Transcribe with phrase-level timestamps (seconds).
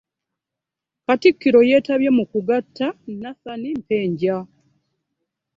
[1.05, 2.87] Katikkiro yeetabye mu kugatta
[3.21, 4.35] Nathan Mpenja